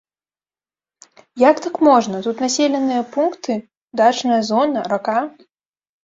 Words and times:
Як 1.49 1.55
так 1.65 1.75
можна, 1.87 2.21
тут 2.27 2.39
населеныя 2.45 3.01
пункты, 3.17 3.53
дачная 4.01 4.39
зона, 4.49 4.79
рака? 4.95 5.19